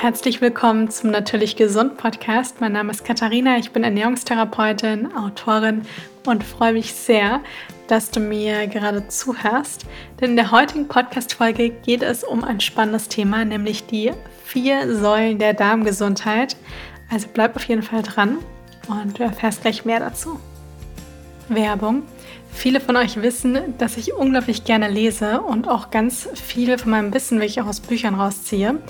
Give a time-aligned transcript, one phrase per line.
[0.00, 2.62] Herzlich willkommen zum Natürlich Gesund Podcast.
[2.62, 5.82] Mein Name ist Katharina, ich bin Ernährungstherapeutin, Autorin
[6.26, 7.40] und freue mich sehr,
[7.86, 9.84] dass du mir gerade zuhörst.
[10.18, 15.38] Denn in der heutigen Podcast-Folge geht es um ein spannendes Thema, nämlich die vier Säulen
[15.38, 16.56] der Darmgesundheit.
[17.10, 18.38] Also bleib auf jeden Fall dran
[18.88, 20.40] und du erfährst gleich mehr dazu.
[21.50, 22.04] Werbung.
[22.50, 27.12] Viele von euch wissen, dass ich unglaublich gerne lese und auch ganz viel von meinem
[27.12, 28.80] Wissen wirklich auch aus Büchern rausziehe.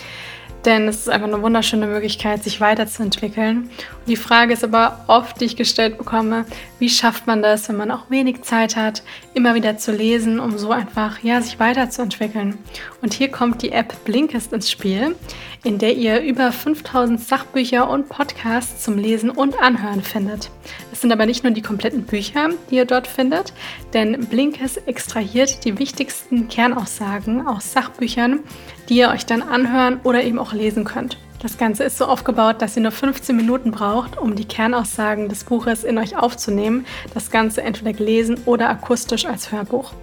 [0.65, 3.63] Denn es ist einfach eine wunderschöne Möglichkeit, sich weiterzuentwickeln.
[3.63, 6.45] Und die Frage ist aber oft, die ich gestellt bekomme,
[6.79, 10.59] wie schafft man das, wenn man auch wenig Zeit hat, immer wieder zu lesen, um
[10.59, 12.59] so einfach ja, sich weiterzuentwickeln.
[13.01, 15.17] Und hier kommt die App Blinkist ins Spiel,
[15.63, 20.51] in der ihr über 5000 Sachbücher und Podcasts zum Lesen und Anhören findet.
[20.93, 23.53] Es sind aber nicht nur die kompletten Bücher, die ihr dort findet,
[23.93, 28.41] denn Blinkist extrahiert die wichtigsten Kernaussagen aus Sachbüchern,
[28.89, 31.19] die ihr euch dann anhören oder eben auch lesen könnt.
[31.41, 35.45] Das Ganze ist so aufgebaut, dass ihr nur 15 Minuten braucht, um die Kernaussagen des
[35.45, 36.85] Buches in euch aufzunehmen.
[37.15, 39.95] Das Ganze entweder gelesen oder akustisch als Hörbuch.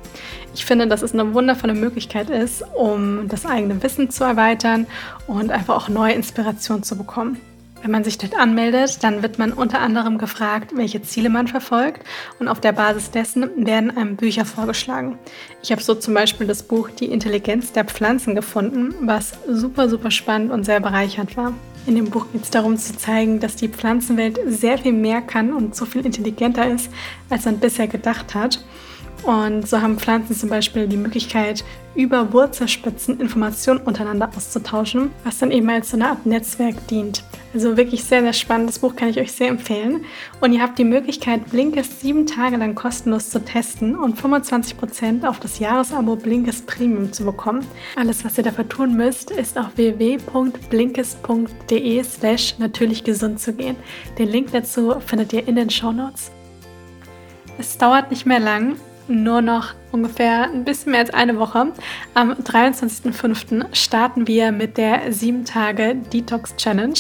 [0.55, 4.87] Ich finde, dass es eine wundervolle Möglichkeit ist, um das eigene Wissen zu erweitern
[5.27, 7.39] und einfach auch neue Inspiration zu bekommen.
[7.81, 12.01] Wenn man sich dort anmeldet, dann wird man unter anderem gefragt, welche Ziele man verfolgt
[12.39, 15.17] und auf der Basis dessen werden einem Bücher vorgeschlagen.
[15.61, 20.11] Ich habe so zum Beispiel das Buch Die Intelligenz der Pflanzen gefunden, was super, super
[20.11, 21.53] spannend und sehr bereichernd war.
[21.85, 25.53] In dem Buch geht es darum zu zeigen, dass die Pflanzenwelt sehr viel mehr kann
[25.53, 26.89] und so viel intelligenter ist,
[27.29, 28.59] als man bisher gedacht hat.
[29.27, 35.51] Und so haben Pflanzen zum Beispiel die Möglichkeit, über Wurzelspitzen Informationen untereinander auszutauschen, was dann
[35.51, 37.25] eben als so eine Art Netzwerk dient.
[37.53, 38.69] Also wirklich sehr, sehr spannend.
[38.69, 40.05] Das Buch kann ich euch sehr empfehlen.
[40.39, 45.41] Und ihr habt die Möglichkeit, Blinkist sieben Tage lang kostenlos zu testen und 25% auf
[45.41, 47.67] das Jahresabo Blinkist Premium zu bekommen.
[47.97, 53.75] Alles, was ihr dafür tun müsst, ist auf www.blinkist.de slash natürlich gesund zu gehen.
[54.17, 56.31] Den Link dazu findet ihr in den Show Notes.
[57.57, 61.73] Es dauert nicht mehr lang nur noch ungefähr ein bisschen mehr als eine Woche.
[62.13, 63.65] Am 23.05.
[63.73, 66.97] starten wir mit der 7 Tage Detox Challenge.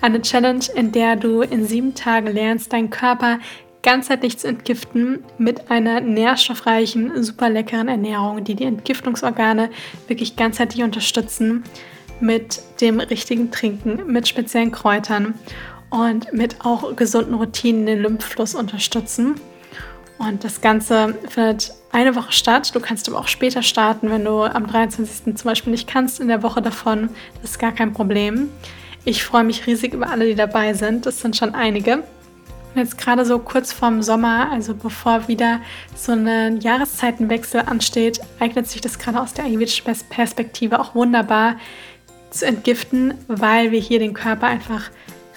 [0.00, 3.38] Eine Challenge, in der du in sieben Tagen lernst, deinen Körper
[3.82, 9.70] ganzheitlich zu entgiften mit einer nährstoffreichen, super leckeren Ernährung, die die Entgiftungsorgane
[10.08, 11.62] wirklich ganzheitlich unterstützen,
[12.18, 15.34] mit dem richtigen Trinken, mit speziellen Kräutern
[15.90, 19.36] und mit auch gesunden Routinen den Lymphfluss unterstützen.
[20.18, 22.74] Und das Ganze findet eine Woche statt.
[22.74, 25.36] Du kannst aber auch später starten, wenn du am 23.
[25.36, 27.10] zum Beispiel nicht kannst, in der Woche davon.
[27.42, 28.48] Das ist gar kein Problem.
[29.04, 31.06] Ich freue mich riesig über alle, die dabei sind.
[31.06, 31.98] Das sind schon einige.
[31.98, 35.60] Und jetzt gerade so kurz vorm Sommer, also bevor wieder
[35.94, 41.56] so ein Jahreszeitenwechsel ansteht, eignet sich das gerade aus der ayurvedischen Perspektive auch wunderbar
[42.30, 44.90] zu entgiften, weil wir hier den Körper einfach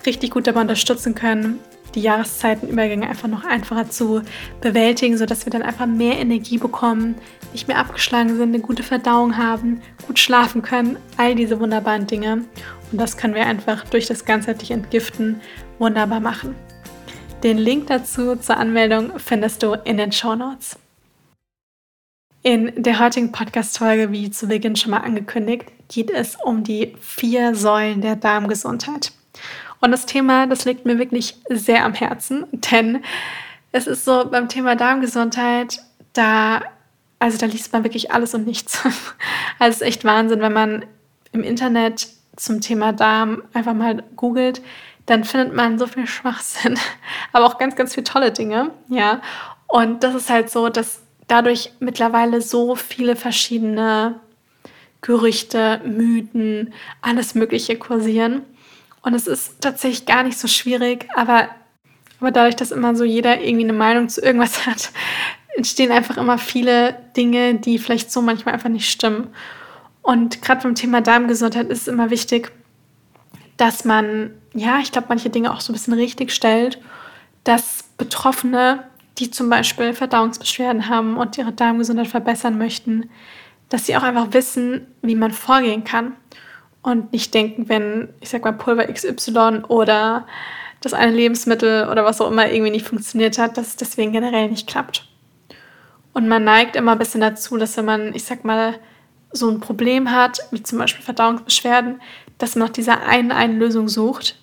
[0.06, 1.60] richtig gut dabei unterstützen können,
[1.96, 4.22] die Jahreszeitenübergänge einfach noch einfacher zu
[4.62, 7.16] bewältigen, sodass wir dann einfach mehr Energie bekommen,
[7.52, 12.46] nicht mehr abgeschlagen sind, eine gute Verdauung haben, gut schlafen können, all diese wunderbaren Dinge.
[12.92, 15.42] Und das können wir einfach durch das ganzheitliche Entgiften
[15.78, 16.56] wunderbar machen.
[17.44, 20.78] Den Link dazu zur Anmeldung findest du in den Show Notes.
[22.42, 27.54] In der heutigen Podcast-Folge, wie zu Beginn schon mal angekündigt, geht es um die vier
[27.56, 29.12] Säulen der Darmgesundheit.
[29.82, 33.04] Und das Thema, das liegt mir wirklich sehr am Herzen, denn
[33.72, 35.82] es ist so beim Thema Darmgesundheit,
[36.14, 36.62] da,
[37.20, 38.84] also da liest man wirklich alles und nichts.
[39.62, 40.86] Also es ist echt Wahnsinn, wenn man
[41.34, 42.08] im Internet
[42.38, 44.62] zum Thema Darm einfach mal googelt,
[45.06, 46.80] dann findet man so viel Schwachsinn,
[47.34, 49.22] aber auch ganz, ganz viele tolle Dinge, ja.
[49.68, 54.20] Und das ist halt so, dass dadurch mittlerweile so viele verschiedene
[55.02, 58.42] Gerüchte, Mythen, alles Mögliche kursieren.
[59.02, 61.50] Und es ist tatsächlich gar nicht so schwierig, aber,
[62.20, 64.92] aber dadurch, dass immer so jeder irgendwie eine Meinung zu irgendwas hat,
[65.56, 69.28] entstehen einfach immer viele Dinge, die vielleicht so manchmal einfach nicht stimmen.
[70.02, 72.52] Und gerade beim Thema Darmgesundheit ist es immer wichtig,
[73.58, 76.80] dass man, ja, ich glaube, manche Dinge auch so ein bisschen richtig stellt,
[77.44, 78.86] dass Betroffene,
[79.18, 83.10] die zum Beispiel Verdauungsbeschwerden haben und ihre Darmgesundheit verbessern möchten,
[83.68, 86.16] dass sie auch einfach wissen, wie man vorgehen kann
[86.82, 90.26] und nicht denken, wenn, ich sag mal, Pulver XY oder
[90.82, 94.50] das eine Lebensmittel oder was auch immer irgendwie nicht funktioniert hat, dass es deswegen generell
[94.50, 95.08] nicht klappt.
[96.14, 98.76] Und man neigt immer ein bisschen dazu, dass wenn man, ich sag mal,
[99.32, 102.02] so ein Problem hat, wie zum Beispiel Verdauungsbeschwerden,
[102.38, 104.40] dass man nach dieser einen, einen Lösung sucht,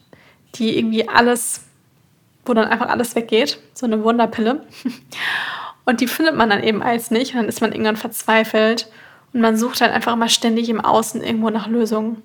[0.55, 1.63] die irgendwie alles,
[2.45, 4.65] wo dann einfach alles weggeht, so eine Wunderpille.
[5.85, 8.91] Und die findet man dann eben als nicht und dann ist man irgendwann verzweifelt
[9.37, 12.23] und man sucht halt einfach immer ständig im Außen irgendwo nach Lösungen.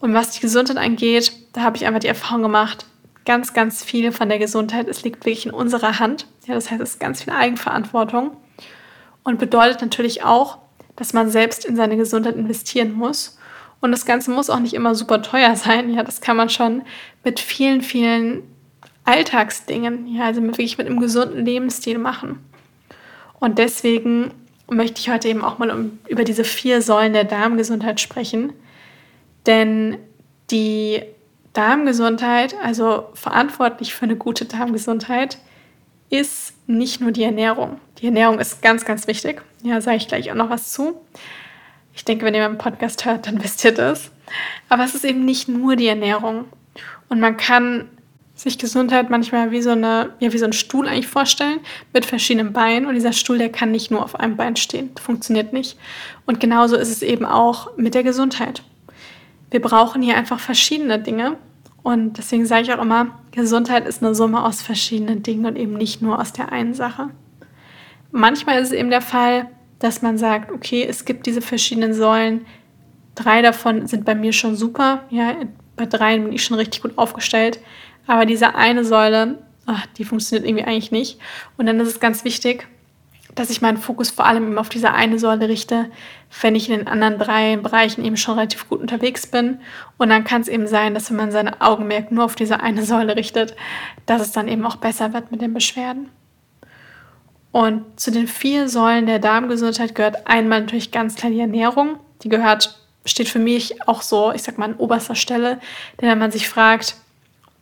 [0.00, 2.86] Und was die Gesundheit angeht, da habe ich einfach die Erfahrung gemacht,
[3.24, 6.26] ganz, ganz viel von der Gesundheit, es liegt wirklich in unserer Hand.
[6.48, 8.36] Ja, das heißt, es ist ganz viel Eigenverantwortung
[9.22, 10.58] und bedeutet natürlich auch,
[10.96, 13.38] dass man selbst in seine Gesundheit investieren muss.
[13.80, 15.94] Und das Ganze muss auch nicht immer super teuer sein.
[15.94, 16.82] Ja, das kann man schon
[17.22, 18.42] mit vielen, vielen
[19.04, 22.44] Alltagsdingen, ja, also wirklich mit einem gesunden Lebensstil machen.
[23.38, 24.32] Und deswegen
[24.70, 28.52] möchte ich heute eben auch mal um, über diese vier Säulen der Darmgesundheit sprechen.
[29.46, 29.96] Denn
[30.50, 31.02] die
[31.52, 35.38] Darmgesundheit, also verantwortlich für eine gute Darmgesundheit,
[36.10, 37.80] ist nicht nur die Ernährung.
[37.98, 39.42] Die Ernährung ist ganz, ganz wichtig.
[39.62, 41.00] Ja, sage ich gleich auch noch was zu.
[41.94, 44.10] Ich denke, wenn ihr meinen Podcast hört, dann wisst ihr das.
[44.68, 46.44] Aber es ist eben nicht nur die Ernährung.
[47.08, 47.88] Und man kann
[48.38, 51.58] sich Gesundheit manchmal wie so, eine, ja, wie so ein Stuhl eigentlich vorstellen,
[51.92, 52.86] mit verschiedenen Beinen.
[52.86, 54.90] Und dieser Stuhl, der kann nicht nur auf einem Bein stehen.
[54.94, 55.76] Das funktioniert nicht.
[56.24, 58.62] Und genauso ist es eben auch mit der Gesundheit.
[59.50, 61.36] Wir brauchen hier einfach verschiedene Dinge.
[61.82, 65.74] Und deswegen sage ich auch immer, Gesundheit ist eine Summe aus verschiedenen Dingen und eben
[65.74, 67.08] nicht nur aus der einen Sache.
[68.12, 69.48] Manchmal ist es eben der Fall,
[69.80, 72.46] dass man sagt, okay, es gibt diese verschiedenen Säulen.
[73.14, 75.04] Drei davon sind bei mir schon super.
[75.10, 75.34] Ja,
[75.76, 77.58] bei dreien bin ich schon richtig gut aufgestellt.
[78.08, 81.20] Aber diese eine Säule, ach, die funktioniert irgendwie eigentlich nicht.
[81.56, 82.66] Und dann ist es ganz wichtig,
[83.34, 85.90] dass ich meinen Fokus vor allem eben auf diese eine Säule richte,
[86.40, 89.60] wenn ich in den anderen drei Bereichen eben schon relativ gut unterwegs bin.
[89.98, 92.82] Und dann kann es eben sein, dass wenn man seine Augenmerk nur auf diese eine
[92.82, 93.54] Säule richtet,
[94.06, 96.08] dass es dann eben auch besser wird mit den Beschwerden.
[97.52, 101.98] Und zu den vier Säulen der Darmgesundheit gehört einmal natürlich ganz klar die Ernährung.
[102.22, 105.60] Die gehört, steht für mich auch so, ich sag mal, an oberster Stelle.
[106.00, 106.96] Denn wenn man sich fragt,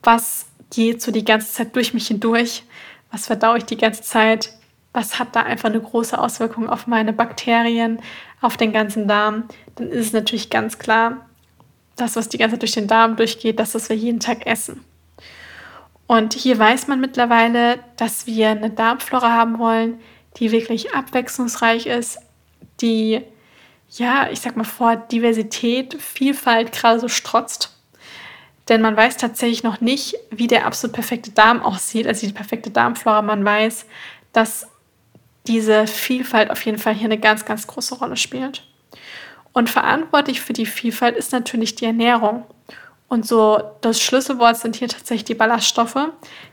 [0.06, 2.62] was geht so die ganze Zeit durch mich hindurch,
[3.10, 4.52] was verdaue ich die ganze Zeit,
[4.92, 8.00] was hat da einfach eine große Auswirkung auf meine Bakterien,
[8.40, 9.44] auf den ganzen Darm,
[9.74, 11.26] dann ist es natürlich ganz klar,
[11.96, 14.84] das, was die ganze Zeit durch den Darm durchgeht, das, was wir jeden Tag essen.
[16.06, 19.98] Und hier weiß man mittlerweile, dass wir eine Darmflora haben wollen,
[20.36, 22.18] die wirklich abwechslungsreich ist,
[22.80, 23.22] die,
[23.90, 27.75] ja, ich sag mal vor Diversität, Vielfalt gerade so strotzt.
[28.68, 32.70] Denn man weiß tatsächlich noch nicht, wie der absolut perfekte Darm aussieht, also die perfekte
[32.70, 33.22] Darmflora.
[33.22, 33.86] Man weiß,
[34.32, 34.66] dass
[35.46, 38.64] diese Vielfalt auf jeden Fall hier eine ganz, ganz große Rolle spielt.
[39.52, 42.44] Und verantwortlich für die Vielfalt ist natürlich die Ernährung.
[43.08, 46.08] Und so das Schlüsselwort sind hier tatsächlich die Ballaststoffe.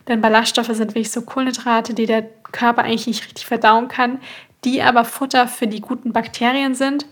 [0.07, 4.21] Denn Ballaststoffe sind wirklich so Kohlenhydrate, die der Körper eigentlich nicht richtig verdauen kann,
[4.63, 7.05] die aber Futter für die guten Bakterien sind,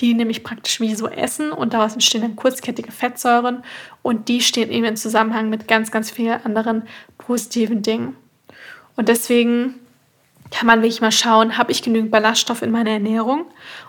[0.00, 3.62] die nämlich praktisch wie so essen und daraus entstehen dann kurzkettige Fettsäuren
[4.02, 6.82] und die stehen eben im Zusammenhang mit ganz, ganz vielen anderen
[7.18, 8.16] positiven Dingen.
[8.96, 9.76] Und deswegen
[10.50, 13.46] kann man wirklich mal schauen, habe ich genügend Ballaststoffe in meiner Ernährung?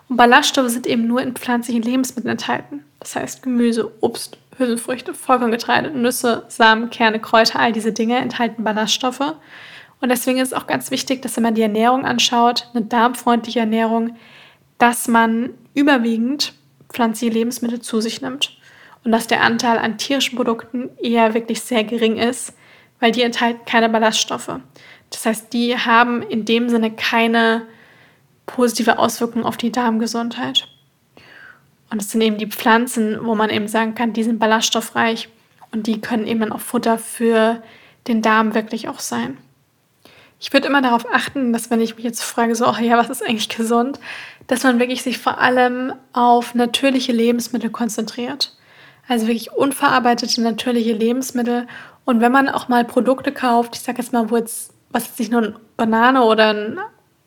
[0.10, 2.84] Und Ballaststoffe sind eben nur in pflanzlichen Lebensmitteln enthalten.
[3.00, 9.36] Das heißt Gemüse, Obst, Hülsenfrüchte, Vollkorngetreide, Nüsse, Samen, Kerne, Kräuter, all diese Dinge enthalten Ballaststoffe.
[10.00, 13.60] Und deswegen ist es auch ganz wichtig, dass wenn man die Ernährung anschaut, eine darmfreundliche
[13.60, 14.16] Ernährung,
[14.78, 16.54] dass man überwiegend
[16.90, 18.58] pflanzliche Lebensmittel zu sich nimmt.
[19.04, 22.54] Und dass der Anteil an tierischen Produkten eher wirklich sehr gering ist,
[23.00, 24.60] weil die enthalten keine Ballaststoffe.
[25.10, 27.66] Das heißt, die haben in dem Sinne keine
[28.46, 30.68] positive Auswirkung auf die Darmgesundheit.
[31.90, 35.30] Und es sind eben die Pflanzen, wo man eben sagen kann, die sind ballaststoffreich
[35.72, 37.62] und die können eben auch Futter für
[38.08, 39.38] den Darm wirklich auch sein.
[40.40, 43.10] Ich würde immer darauf achten, dass wenn ich mich jetzt frage, so, oh ja, was
[43.10, 44.00] ist eigentlich gesund,
[44.46, 48.56] dass man wirklich sich vor allem auf natürliche Lebensmittel konzentriert.
[49.08, 51.66] Also wirklich unverarbeitete natürliche Lebensmittel.
[52.06, 55.20] Und wenn man auch mal Produkte kauft, ich sage jetzt mal, wo jetzt was jetzt
[55.20, 56.80] nicht nur eine Banane oder ein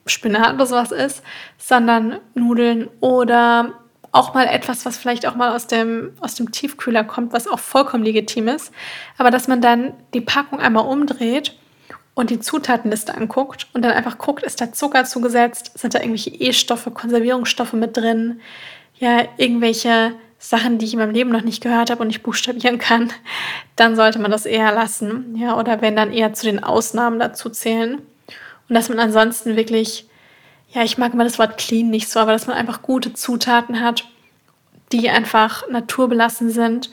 [0.06, 1.22] Spinat oder sowas ist,
[1.58, 3.74] sondern Nudeln oder
[4.12, 7.58] auch mal etwas, was vielleicht auch mal aus dem, aus dem Tiefkühler kommt, was auch
[7.58, 8.72] vollkommen legitim ist.
[9.18, 11.56] Aber dass man dann die Packung einmal umdreht
[12.14, 16.30] und die Zutatenliste anguckt und dann einfach guckt, ist da Zucker zugesetzt, sind da irgendwelche
[16.30, 18.40] E-Stoffe, Konservierungsstoffe mit drin,
[18.98, 22.78] ja, irgendwelche Sachen, die ich in meinem Leben noch nicht gehört habe und nicht buchstabieren
[22.78, 23.12] kann,
[23.76, 25.36] dann sollte man das eher lassen.
[25.36, 27.96] Ja, oder wenn dann eher zu den Ausnahmen dazu zählen.
[28.68, 30.08] Und dass man ansonsten wirklich,
[30.70, 33.80] ja, ich mag immer das Wort clean nicht so, aber dass man einfach gute Zutaten
[33.80, 34.04] hat,
[34.92, 36.90] die einfach naturbelassen sind.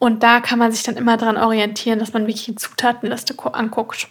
[0.00, 4.08] Und da kann man sich dann immer dran orientieren, dass man wirklich die Zutatenliste anguckt.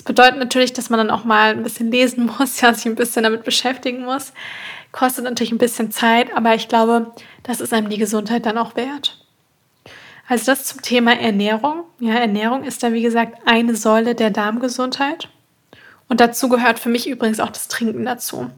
[0.00, 2.94] Das bedeutet natürlich, dass man dann auch mal ein bisschen lesen muss, ja, sich ein
[2.94, 4.32] bisschen damit beschäftigen muss.
[4.92, 8.76] Kostet natürlich ein bisschen Zeit, aber ich glaube, das ist einem die Gesundheit dann auch
[8.76, 9.22] wert.
[10.26, 11.84] Also das zum Thema Ernährung.
[11.98, 15.28] Ja, Ernährung ist da wie gesagt eine Säule der Darmgesundheit.
[16.08, 18.50] Und dazu gehört für mich übrigens auch das Trinken dazu.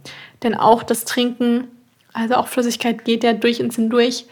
[0.44, 1.66] Denn auch das Trinken,
[2.12, 4.26] also auch Flüssigkeit geht ja durch ins Hindurch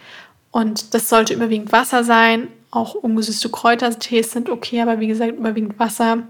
[0.51, 2.47] Und das sollte überwiegend Wasser sein.
[2.71, 6.23] Auch ungesüßte Kräutertees sind okay, aber wie gesagt, überwiegend Wasser.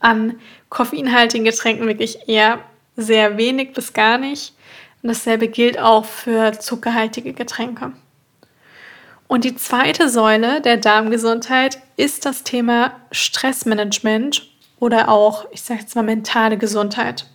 [0.00, 0.38] An
[0.68, 2.60] koffeinhaltigen Getränken wirklich eher
[2.96, 4.54] sehr wenig bis gar nicht.
[5.02, 7.92] Und dasselbe gilt auch für zuckerhaltige Getränke.
[9.28, 14.48] Und die zweite Säule der Darmgesundheit ist das Thema Stressmanagement
[14.80, 17.26] oder auch, ich sage jetzt mal, mentale Gesundheit.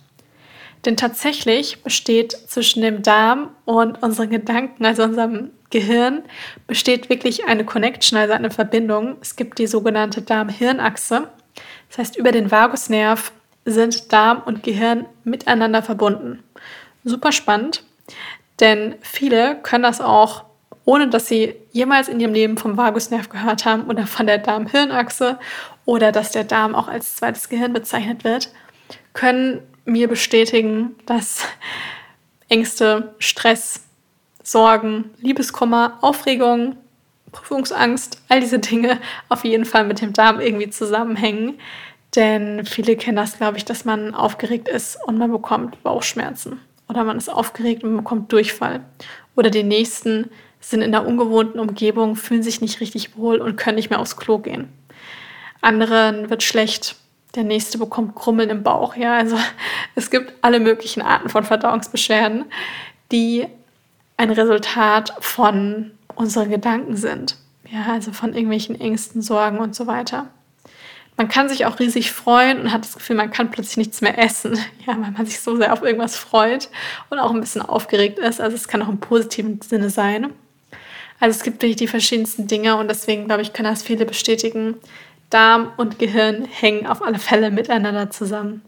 [0.84, 6.22] Denn tatsächlich besteht zwischen dem Darm und unseren Gedanken, also unserem Gehirn,
[6.66, 9.16] besteht wirklich eine Connection, also eine Verbindung.
[9.20, 11.28] Es gibt die sogenannte Darm-Hirn-Achse.
[11.94, 13.30] Das heißt, über den Vagusnerv
[13.64, 16.42] sind Darm und Gehirn miteinander verbunden.
[17.04, 17.84] Super spannend,
[18.58, 20.44] denn viele können das auch,
[20.84, 25.38] ohne dass sie jemals in ihrem Leben vom Vagusnerv gehört haben oder von der Darm-Hirn-Achse
[25.84, 28.52] oder dass der Darm auch als zweites Gehirn bezeichnet wird,
[29.12, 31.44] können mir bestätigen, dass
[32.48, 33.84] Ängste, Stress,
[34.42, 36.76] Sorgen, Liebeskummer, Aufregung,
[37.34, 38.98] Prüfungsangst, all diese Dinge
[39.28, 41.58] auf jeden Fall mit dem Darm irgendwie zusammenhängen.
[42.16, 46.60] Denn viele kennen das, glaube ich, dass man aufgeregt ist und man bekommt Bauchschmerzen.
[46.88, 48.80] Oder man ist aufgeregt und man bekommt Durchfall.
[49.36, 53.76] Oder die nächsten sind in einer ungewohnten Umgebung, fühlen sich nicht richtig wohl und können
[53.76, 54.68] nicht mehr aufs Klo gehen.
[55.60, 56.96] Anderen wird schlecht,
[57.34, 58.96] der nächste bekommt Krummeln im Bauch.
[58.96, 59.36] Ja, also
[59.94, 62.44] es gibt alle möglichen Arten von Verdauungsbeschwerden,
[63.10, 63.46] die
[64.16, 67.36] ein Resultat von unseren Gedanken sind.
[67.70, 70.28] Ja, also von irgendwelchen Ängsten, Sorgen und so weiter.
[71.16, 74.18] Man kann sich auch riesig freuen und hat das Gefühl, man kann plötzlich nichts mehr
[74.18, 76.68] essen, ja, weil man sich so sehr auf irgendwas freut
[77.10, 78.40] und auch ein bisschen aufgeregt ist.
[78.40, 80.32] Also es kann auch im positiven Sinne sein.
[81.20, 84.74] Also es gibt wirklich die verschiedensten Dinge und deswegen glaube ich, können das viele bestätigen,
[85.30, 88.62] Darm und Gehirn hängen auf alle Fälle miteinander zusammen.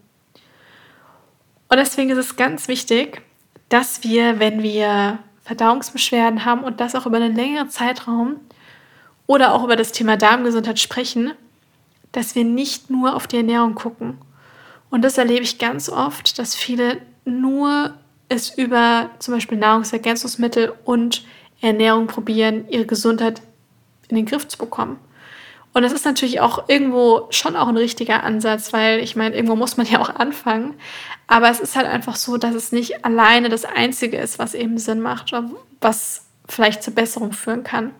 [1.69, 3.21] Und deswegen ist es ganz wichtig,
[3.69, 8.35] dass wir, wenn wir Verdauungsbeschwerden haben und das auch über einen längeren Zeitraum
[9.27, 11.31] oder auch über das Thema Darmgesundheit sprechen,
[12.11, 14.17] dass wir nicht nur auf die Ernährung gucken.
[14.89, 17.93] Und das erlebe ich ganz oft, dass viele nur
[18.27, 21.23] es über zum Beispiel Nahrungsergänzungsmittel und
[21.61, 23.41] Ernährung probieren, ihre Gesundheit
[24.09, 24.99] in den Griff zu bekommen.
[25.77, 29.55] Und das ist natürlich auch irgendwo schon auch ein richtiger Ansatz, weil ich meine, irgendwo
[29.55, 30.73] muss man ja auch anfangen.
[31.27, 34.79] Aber es ist halt einfach so, dass es nicht alleine das Einzige ist, was eben
[34.79, 35.33] Sinn macht,
[35.79, 37.91] was vielleicht zur Besserung führen kann.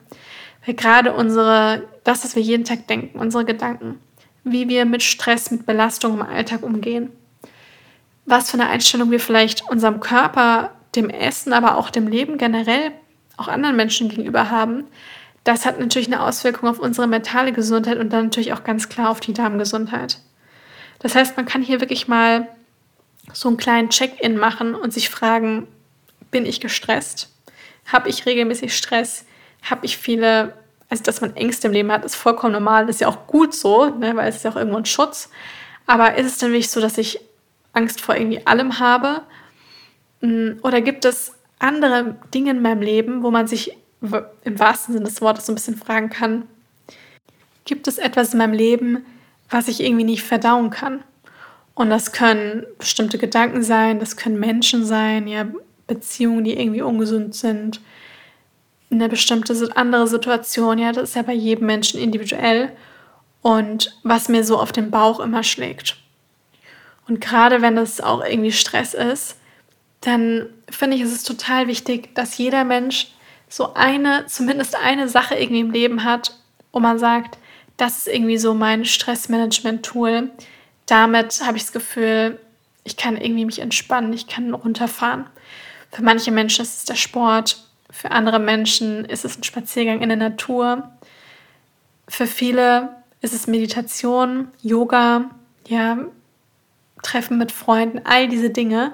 [0.66, 4.00] Weil gerade unsere, das, was wir jeden Tag denken, unsere Gedanken,
[4.44, 7.12] wie wir mit Stress, mit Belastung im Alltag umgehen,
[8.26, 12.92] was für eine Einstellung wir vielleicht unserem Körper, dem Essen, aber auch dem Leben generell,
[13.38, 14.86] auch anderen Menschen gegenüber haben,
[15.48, 19.10] das hat natürlich eine Auswirkung auf unsere mentale Gesundheit und dann natürlich auch ganz klar
[19.10, 20.20] auf die Darmgesundheit.
[21.00, 22.50] Das heißt, man kann hier wirklich mal
[23.32, 25.66] so einen kleinen Check-in machen und sich fragen,
[26.32, 27.30] bin ich gestresst?
[27.86, 29.26] Habe ich regelmäßig Stress?
[29.62, 30.54] Habe ich viele,
[30.90, 33.56] also dass man Ängste im Leben hat, ist vollkommen normal, das ist ja auch gut
[33.56, 35.30] so, ne, weil es ist ja auch irgendwo ein Schutz.
[35.86, 37.22] Aber ist es denn wirklich so, dass ich
[37.72, 39.22] Angst vor irgendwie allem habe?
[40.22, 45.06] Hm, oder gibt es andere Dinge in meinem Leben, wo man sich im wahrsten Sinne
[45.06, 46.44] des Wortes so ein bisschen fragen kann,
[47.66, 49.06] gibt es etwas in meinem Leben,
[49.50, 51.04] was ich irgendwie nicht verdauen kann?
[51.74, 55.46] Und das können bestimmte Gedanken sein, das können Menschen sein, ja,
[55.86, 57.82] Beziehungen, die irgendwie ungesund sind,
[58.92, 62.72] eine bestimmte andere Situation, ja, das ist ja bei jedem Menschen individuell
[63.42, 65.98] und was mir so auf den Bauch immer schlägt.
[67.08, 69.38] Und gerade wenn das auch irgendwie Stress ist,
[70.02, 73.08] dann finde ich, ist es total wichtig, dass jeder Mensch
[73.50, 76.38] so eine, zumindest eine Sache irgendwie im Leben hat,
[76.72, 77.38] wo man sagt,
[77.78, 80.32] das ist irgendwie so mein Stressmanagement-Tool.
[80.86, 82.40] Damit habe ich das Gefühl,
[82.84, 85.26] ich kann irgendwie mich entspannen, ich kann runterfahren.
[85.92, 90.10] Für manche Menschen ist es der Sport, für andere Menschen ist es ein Spaziergang in
[90.10, 90.92] der Natur.
[92.08, 95.32] Für viele ist es Meditation, Yoga,
[95.68, 95.98] ja,
[97.02, 98.94] Treffen mit Freunden, all diese Dinge.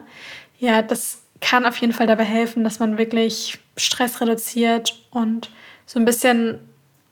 [0.60, 5.50] Ja, das kann auf jeden Fall dabei helfen, dass man wirklich Stress reduziert und
[5.85, 6.59] so ein bisschen,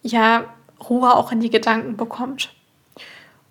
[0.01, 0.45] ja,
[0.89, 2.53] Ruhe auch in die Gedanken bekommt.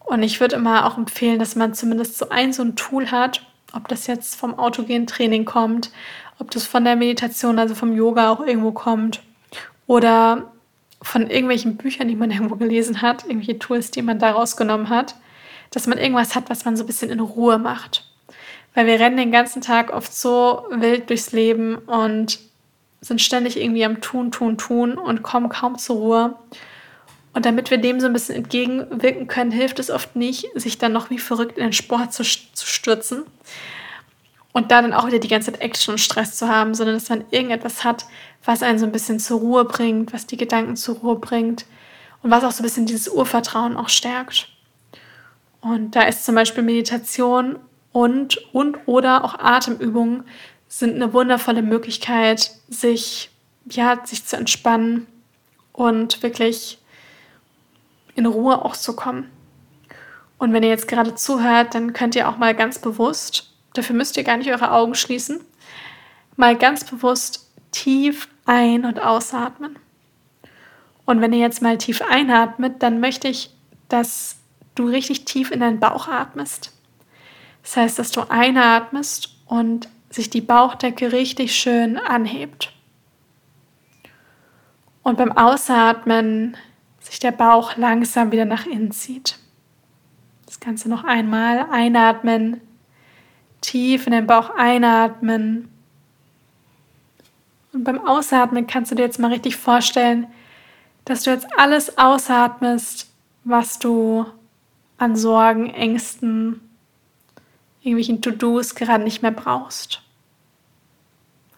[0.00, 3.46] Und ich würde immer auch empfehlen, dass man zumindest so ein, so ein Tool hat,
[3.72, 5.90] ob das jetzt vom autogenen Training kommt,
[6.38, 9.22] ob das von der Meditation, also vom Yoga auch irgendwo kommt
[9.86, 10.50] oder
[11.02, 15.14] von irgendwelchen Büchern, die man irgendwo gelesen hat, irgendwelche Tools, die man da rausgenommen hat,
[15.70, 18.09] dass man irgendwas hat, was man so ein bisschen in Ruhe macht.
[18.74, 22.38] Weil wir rennen den ganzen Tag oft so wild durchs Leben und
[23.00, 26.38] sind ständig irgendwie am Tun, Tun, Tun und kommen kaum zur Ruhe.
[27.32, 30.92] Und damit wir dem so ein bisschen entgegenwirken können, hilft es oft nicht, sich dann
[30.92, 33.24] noch wie verrückt in den Sport zu, zu stürzen.
[34.52, 37.08] und da dann auch wieder die ganze Zeit Action und Stress zu haben, sondern dass
[37.08, 38.06] man irgendetwas hat,
[38.44, 41.66] was einen so ein bisschen zur Ruhe bringt, was die Gedanken zur Ruhe bringt
[42.22, 44.48] und was auch so ein bisschen dieses Urvertrauen auch stärkt.
[45.60, 47.58] Und da ist zum Beispiel Meditation
[47.92, 50.24] und, und oder auch Atemübungen
[50.68, 53.30] sind eine wundervolle Möglichkeit, sich,
[53.68, 55.06] ja, sich zu entspannen
[55.72, 56.78] und wirklich
[58.14, 59.30] in Ruhe auch zu kommen.
[60.38, 64.16] Und wenn ihr jetzt gerade zuhört, dann könnt ihr auch mal ganz bewusst, dafür müsst
[64.16, 65.40] ihr gar nicht eure Augen schließen,
[66.36, 69.78] mal ganz bewusst tief ein- und ausatmen.
[71.04, 73.50] Und wenn ihr jetzt mal tief einatmet, dann möchte ich,
[73.88, 74.36] dass
[74.76, 76.72] du richtig tief in deinen Bauch atmest.
[77.62, 82.72] Das heißt, dass du einatmest und sich die Bauchdecke richtig schön anhebt.
[85.02, 86.56] Und beim Ausatmen
[87.00, 89.38] sich der Bauch langsam wieder nach innen zieht.
[90.46, 92.60] Das Ganze noch einmal einatmen,
[93.60, 95.68] tief in den Bauch einatmen.
[97.72, 100.26] Und beim Ausatmen kannst du dir jetzt mal richtig vorstellen,
[101.04, 103.10] dass du jetzt alles ausatmest,
[103.44, 104.26] was du
[104.98, 106.60] an Sorgen, Ängsten,
[107.82, 110.02] irgendwelchen To-Dos gerade nicht mehr brauchst.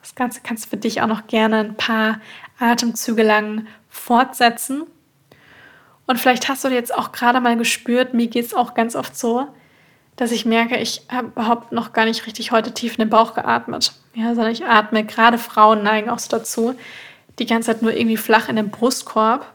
[0.00, 2.20] Das Ganze kannst du für dich auch noch gerne ein paar
[2.58, 4.84] Atemzüge lang fortsetzen.
[6.06, 9.16] Und vielleicht hast du jetzt auch gerade mal gespürt, mir geht es auch ganz oft
[9.16, 9.46] so,
[10.16, 13.34] dass ich merke, ich habe überhaupt noch gar nicht richtig heute tief in den Bauch
[13.34, 13.92] geatmet.
[14.14, 16.74] Ja, sondern ich atme, gerade Frauen neigen auch so dazu,
[17.38, 19.50] die ganze Zeit nur irgendwie flach in den Brustkorb.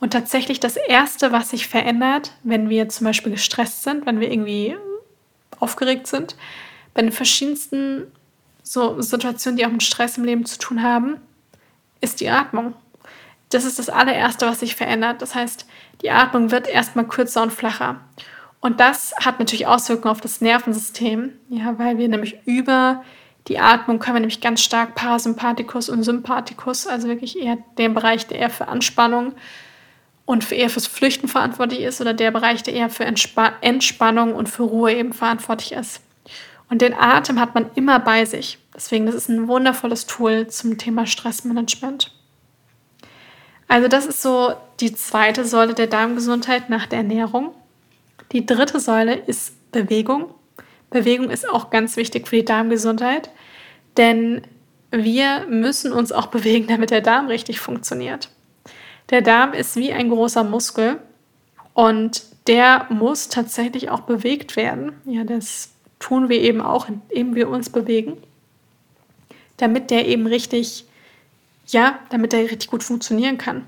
[0.00, 4.32] Und tatsächlich das Erste, was sich verändert, wenn wir zum Beispiel gestresst sind, wenn wir
[4.32, 4.76] irgendwie
[5.60, 6.36] aufgeregt sind,
[6.94, 8.06] bei den verschiedensten
[8.62, 11.16] so Situationen, die auch mit Stress im Leben zu tun haben,
[12.00, 12.74] ist die Atmung.
[13.50, 15.20] Das ist das allererste, was sich verändert.
[15.20, 15.66] Das heißt,
[16.00, 18.00] die Atmung wird erstmal kürzer und flacher.
[18.60, 23.02] Und das hat natürlich Auswirkungen auf das Nervensystem, ja, weil wir nämlich über
[23.48, 28.28] die Atmung können wir nämlich ganz stark Parasympathikus und Sympathikus, also wirklich eher den Bereich,
[28.28, 29.34] der eher für Anspannung
[30.32, 34.34] und für eher fürs Flüchten verantwortlich ist oder der Bereich, der eher für Entspa Entspannung
[34.34, 36.00] und für Ruhe eben verantwortlich ist.
[36.70, 38.58] Und den Atem hat man immer bei sich.
[38.74, 42.12] Deswegen, das ist ein wundervolles Tool zum Thema Stressmanagement.
[43.68, 47.54] Also das ist so die zweite Säule der Darmgesundheit nach der Ernährung.
[48.32, 50.32] Die dritte Säule ist Bewegung.
[50.88, 53.28] Bewegung ist auch ganz wichtig für die Darmgesundheit,
[53.98, 54.40] denn
[54.90, 58.30] wir müssen uns auch bewegen, damit der Darm richtig funktioniert.
[59.12, 60.98] Der Darm ist wie ein großer Muskel
[61.74, 64.92] und der muss tatsächlich auch bewegt werden.
[65.04, 68.16] Ja, das tun wir eben auch, indem wir uns bewegen,
[69.58, 70.86] damit der eben richtig,
[71.66, 73.66] ja, damit der richtig gut funktionieren kann.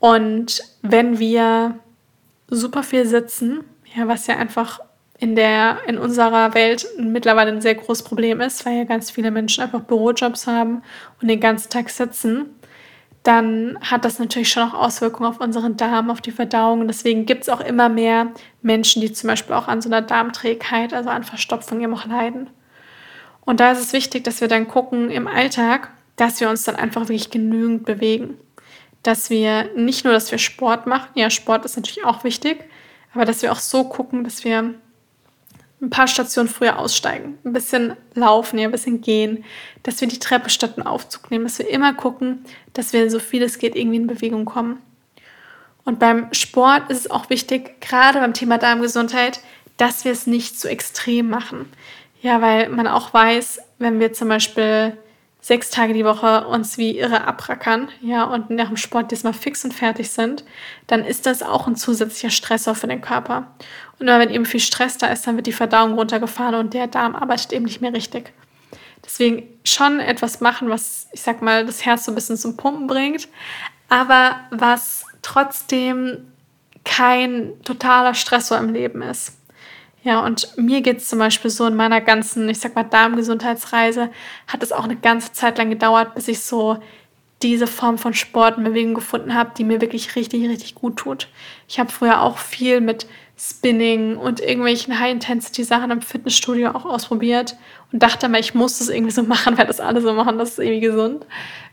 [0.00, 1.78] Und wenn wir
[2.48, 3.60] super viel sitzen,
[3.94, 4.80] ja, was ja einfach
[5.18, 9.30] in, der, in unserer Welt mittlerweile ein sehr großes Problem ist, weil ja ganz viele
[9.30, 10.82] Menschen einfach Bürojobs haben
[11.20, 12.46] und den ganzen Tag sitzen,
[13.24, 16.80] dann hat das natürlich schon auch Auswirkungen auf unseren Darm, auf die Verdauung.
[16.80, 20.02] Und deswegen gibt es auch immer mehr Menschen, die zum Beispiel auch an so einer
[20.02, 22.50] Darmträgheit, also an Verstopfung eben auch leiden.
[23.40, 26.76] Und da ist es wichtig, dass wir dann gucken im Alltag, dass wir uns dann
[26.76, 28.36] einfach wirklich genügend bewegen.
[29.02, 32.62] Dass wir nicht nur, dass wir Sport machen, ja, Sport ist natürlich auch wichtig,
[33.14, 34.74] aber dass wir auch so gucken, dass wir
[35.84, 39.44] ein paar Stationen früher aussteigen, ein bisschen laufen, ja, ein bisschen gehen,
[39.82, 43.18] dass wir die Treppe statt einen Aufzug nehmen, dass wir immer gucken, dass wir so
[43.18, 44.80] viel es geht irgendwie in Bewegung kommen.
[45.84, 49.40] Und beim Sport ist es auch wichtig, gerade beim Thema Darmgesundheit,
[49.76, 51.68] dass wir es nicht zu extrem machen.
[52.22, 54.96] Ja, weil man auch weiß, wenn wir zum Beispiel
[55.44, 59.62] sechs Tage die Woche uns wie irre abrackern, ja, und nach dem Sport diesmal fix
[59.62, 60.42] und fertig sind,
[60.86, 63.48] dann ist das auch ein zusätzlicher Stressor für den Körper.
[63.98, 67.14] Und wenn eben viel Stress da ist, dann wird die Verdauung runtergefahren und der Darm
[67.14, 68.32] arbeitet eben nicht mehr richtig.
[69.04, 72.86] Deswegen schon etwas machen, was, ich sag mal, das Herz so ein bisschen zum Pumpen
[72.86, 73.28] bringt,
[73.90, 76.32] aber was trotzdem
[76.86, 79.36] kein totaler Stressor im Leben ist.
[80.04, 84.10] Ja, und mir geht es zum Beispiel so in meiner ganzen, ich sag mal, Darmgesundheitsreise,
[84.46, 86.78] hat es auch eine ganze Zeit lang gedauert, bis ich so
[87.42, 91.28] diese Form von Sport und Bewegung gefunden habe, die mir wirklich richtig, richtig gut tut.
[91.68, 93.06] Ich habe früher auch viel mit
[93.38, 97.56] Spinning und irgendwelchen High-Intensity-Sachen im Fitnessstudio auch ausprobiert
[97.90, 100.50] und dachte mal, ich muss das irgendwie so machen, weil das alle so machen, das
[100.50, 101.26] ist irgendwie gesund.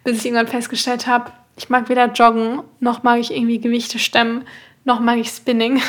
[0.06, 4.46] Bis ich irgendwann festgestellt habe, ich mag weder joggen, noch mag ich irgendwie Gewichte stemmen,
[4.86, 5.82] noch mag ich Spinning.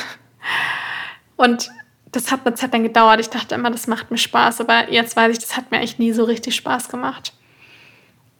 [1.36, 1.70] Und
[2.12, 3.20] das hat eine Zeit lang gedauert.
[3.20, 5.98] Ich dachte immer, das macht mir Spaß, aber jetzt weiß ich, das hat mir eigentlich
[5.98, 7.32] nie so richtig Spaß gemacht.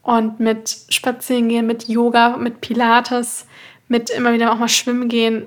[0.03, 3.47] Und mit Spazierengehen, mit Yoga, mit Pilates,
[3.89, 5.47] mit immer wieder auch mal schwimmen gehen,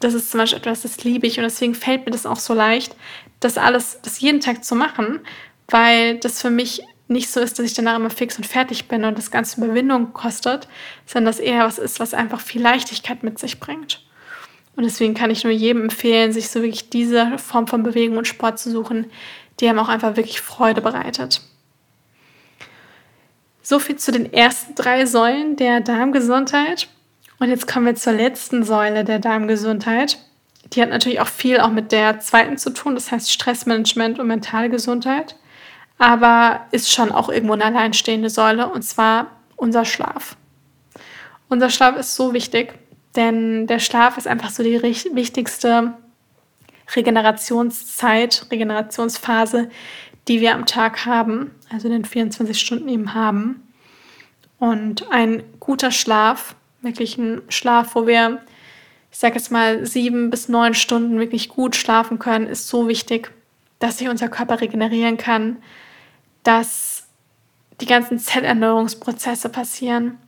[0.00, 2.54] das ist zum Beispiel etwas, das liebe ich und deswegen fällt mir das auch so
[2.54, 2.96] leicht,
[3.38, 5.20] das alles, das jeden Tag zu machen,
[5.68, 9.04] weil das für mich nicht so ist, dass ich danach immer fix und fertig bin
[9.04, 10.66] und das Ganze Überwindung kostet,
[11.06, 14.02] sondern dass eher was ist, was einfach viel Leichtigkeit mit sich bringt.
[14.74, 18.26] Und deswegen kann ich nur jedem empfehlen, sich so wirklich diese Form von Bewegung und
[18.26, 19.10] Sport zu suchen,
[19.60, 21.42] die einem auch einfach wirklich Freude bereitet.
[23.62, 26.88] So viel zu den ersten drei Säulen der Darmgesundheit.
[27.38, 30.18] Und jetzt kommen wir zur letzten Säule der Darmgesundheit.
[30.72, 34.26] Die hat natürlich auch viel auch mit der zweiten zu tun, das heißt Stressmanagement und
[34.26, 35.36] mentale Gesundheit.
[35.98, 40.36] Aber ist schon auch irgendwo eine alleinstehende Säule und zwar unser Schlaf.
[41.48, 42.74] Unser Schlaf ist so wichtig,
[43.16, 45.94] denn der Schlaf ist einfach so die wichtigste
[46.94, 49.70] Regenerationszeit, Regenerationsphase,
[50.28, 53.66] die wir am Tag haben, also in den 24 Stunden eben haben.
[54.58, 58.40] Und ein guter Schlaf, wirklich ein Schlaf, wo wir,
[59.10, 63.32] ich sage jetzt mal, sieben bis neun Stunden wirklich gut schlafen können, ist so wichtig,
[63.78, 65.56] dass sich unser Körper regenerieren kann,
[66.44, 67.08] dass
[67.80, 70.18] die ganzen Zellerneuerungsprozesse passieren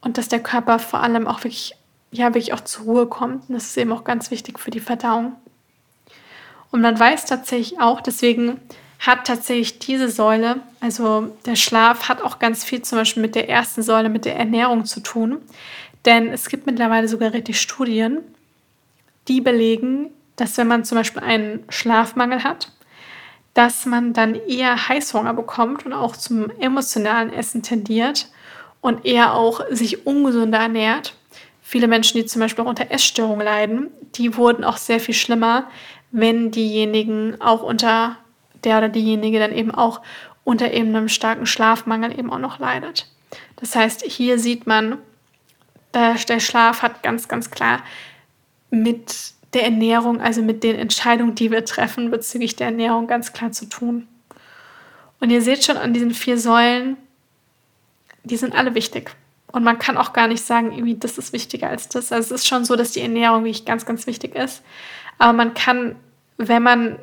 [0.00, 1.76] und dass der Körper vor allem auch wirklich,
[2.14, 3.48] ja, wirklich auch zur Ruhe kommt.
[3.48, 5.34] Und das ist eben auch ganz wichtig für die Verdauung.
[6.70, 8.60] Und man weiß tatsächlich auch, deswegen
[9.00, 13.48] hat tatsächlich diese Säule, also der Schlaf, hat auch ganz viel zum Beispiel mit der
[13.48, 15.38] ersten Säule, mit der Ernährung zu tun.
[16.04, 18.18] Denn es gibt mittlerweile sogar richtig Studien,
[19.28, 22.70] die belegen, dass wenn man zum Beispiel einen Schlafmangel hat,
[23.54, 28.28] dass man dann eher Heißhunger bekommt und auch zum emotionalen Essen tendiert
[28.80, 31.14] und eher auch sich ungesünder ernährt.
[31.66, 35.70] Viele Menschen, die zum Beispiel auch unter Essstörungen leiden, die wurden auch sehr viel schlimmer,
[36.10, 38.18] wenn diejenigen auch unter
[38.64, 40.02] der oder diejenige dann eben auch
[40.44, 43.10] unter eben einem starken Schlafmangel eben auch noch leidet.
[43.56, 44.98] Das heißt, hier sieht man,
[45.94, 47.82] der, der Schlaf hat ganz, ganz klar
[48.68, 53.52] mit der Ernährung, also mit den Entscheidungen, die wir treffen bezüglich der Ernährung, ganz klar
[53.52, 54.06] zu tun.
[55.18, 56.98] Und ihr seht schon an diesen vier Säulen,
[58.22, 59.16] die sind alle wichtig.
[59.54, 62.10] Und man kann auch gar nicht sagen, irgendwie, das ist wichtiger als das.
[62.10, 64.62] Also es ist schon so, dass die Ernährung wirklich ganz, ganz wichtig ist.
[65.18, 65.94] Aber man kann,
[66.36, 66.98] wenn man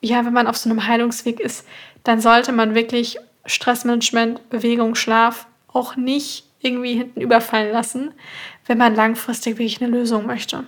[0.00, 1.66] ja, wenn man auf so einem Heilungsweg ist,
[2.04, 8.12] dann sollte man wirklich Stressmanagement, Bewegung, Schlaf auch nicht irgendwie hinten überfallen lassen,
[8.66, 10.64] wenn man langfristig wirklich eine Lösung möchte.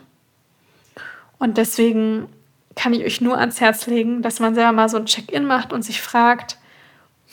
[1.39, 2.29] Und deswegen
[2.77, 5.73] kann ich euch nur ans Herz legen, dass man selber mal so ein Check-in macht
[5.73, 6.59] und sich fragt,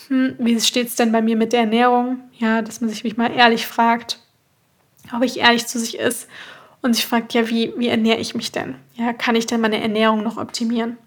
[0.07, 2.19] hm, wie steht es denn bei mir mit der Ernährung?
[2.37, 4.19] Ja, dass man sich mich mal ehrlich fragt,
[5.13, 6.27] ob ich ehrlich zu sich ist
[6.81, 8.75] und sich fragt, ja, wie, wie ernähre ich mich denn?
[8.95, 10.97] Ja, kann ich denn meine Ernährung noch optimieren?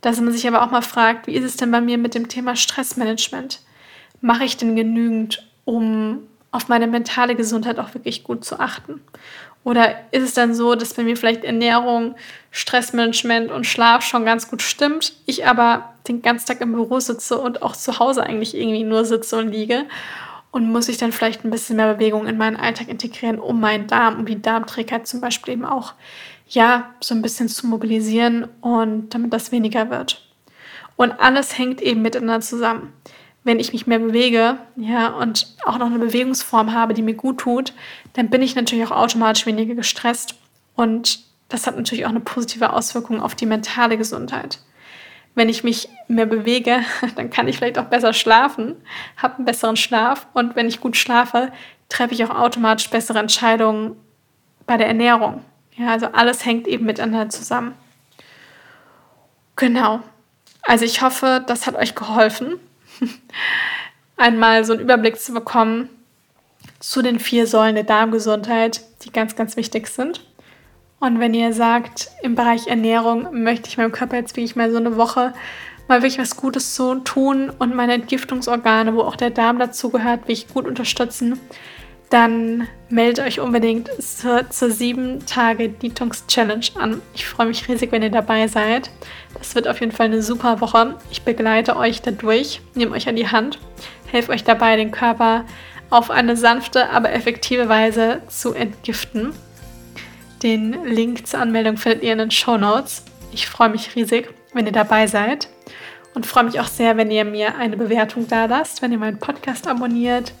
[0.00, 2.28] dass man sich aber auch mal fragt, wie ist es denn bei mir mit dem
[2.28, 3.60] Thema Stressmanagement?
[4.20, 6.20] Mache ich denn genügend, um
[6.52, 9.00] auf meine mentale Gesundheit auch wirklich gut zu achten?
[9.62, 12.14] Oder ist es dann so, dass bei mir vielleicht Ernährung,
[12.50, 17.38] Stressmanagement und Schlaf schon ganz gut stimmt, ich aber den ganzen Tag im Büro sitze
[17.38, 19.86] und auch zu Hause eigentlich irgendwie nur sitze und liege?
[20.52, 23.86] Und muss ich dann vielleicht ein bisschen mehr Bewegung in meinen Alltag integrieren, um meinen
[23.86, 25.94] Darm, um die Darmträgheit zum Beispiel eben auch
[26.50, 30.26] ja, so ein bisschen zu mobilisieren und damit das weniger wird.
[30.96, 32.92] Und alles hängt eben miteinander zusammen.
[33.42, 37.38] Wenn ich mich mehr bewege, ja, und auch noch eine Bewegungsform habe, die mir gut
[37.38, 37.72] tut,
[38.12, 40.34] dann bin ich natürlich auch automatisch weniger gestresst.
[40.74, 44.58] Und das hat natürlich auch eine positive Auswirkung auf die mentale Gesundheit.
[45.34, 46.80] Wenn ich mich mehr bewege,
[47.16, 48.76] dann kann ich vielleicht auch besser schlafen,
[49.16, 50.26] habe einen besseren Schlaf.
[50.34, 51.52] Und wenn ich gut schlafe,
[51.88, 53.96] treffe ich auch automatisch bessere Entscheidungen
[54.66, 55.44] bei der Ernährung.
[55.76, 57.74] Ja, also alles hängt eben miteinander zusammen.
[59.56, 60.00] Genau.
[60.62, 62.60] Also ich hoffe, das hat euch geholfen,
[64.16, 65.88] einmal so einen Überblick zu bekommen
[66.78, 70.24] zu den vier Säulen der Darmgesundheit, die ganz, ganz wichtig sind.
[71.00, 74.76] Und wenn ihr sagt, im Bereich Ernährung möchte ich meinem Körper jetzt wirklich mal so
[74.76, 75.32] eine Woche
[75.88, 80.46] mal wirklich was Gutes zu tun und meine Entgiftungsorgane, wo auch der Darm dazugehört, wirklich
[80.46, 81.40] gut unterstützen,
[82.10, 87.02] dann meldet euch unbedingt zur, zur 7 Tage Detox Challenge an.
[87.14, 88.90] Ich freue mich riesig, wenn ihr dabei seid.
[89.38, 90.96] Das wird auf jeden Fall eine super Woche.
[91.10, 93.58] Ich begleite euch dadurch, nehme euch an die Hand,
[94.06, 95.44] helfe euch dabei, den Körper
[95.88, 99.32] auf eine sanfte, aber effektive Weise zu entgiften.
[100.42, 103.04] Den Link zur Anmeldung findet ihr in den Show Notes.
[103.32, 105.48] Ich freue mich riesig, wenn ihr dabei seid
[106.14, 109.18] und freue mich auch sehr, wenn ihr mir eine Bewertung da lasst, wenn ihr meinen
[109.18, 110.32] Podcast abonniert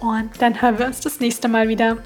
[0.00, 1.96] und dann hören wir uns das nächste Mal wieder.